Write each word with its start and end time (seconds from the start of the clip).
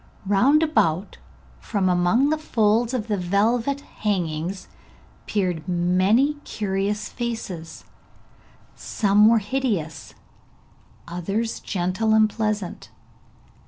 Round 0.25 0.63
about, 0.63 1.19
from 1.59 1.87
among 1.87 2.31
the 2.31 2.37
folds 2.39 2.95
of 2.95 3.05
the 3.07 3.19
velvet 3.19 3.81
hangings 3.81 4.67
peered 5.27 5.67
many 5.67 6.37
curious 6.43 7.07
faces: 7.07 7.83
some 8.75 9.27
were 9.29 9.37
hideous, 9.37 10.15
others 11.07 11.59
gentle 11.59 12.15
and 12.15 12.27
pleasant. 12.27 12.89